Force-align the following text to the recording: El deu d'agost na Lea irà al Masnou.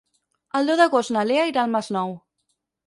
El 0.59 0.71
deu 0.71 0.79
d'agost 0.81 1.15
na 1.17 1.27
Lea 1.33 1.47
irà 1.53 1.67
al 1.67 1.73
Masnou. 1.77 2.19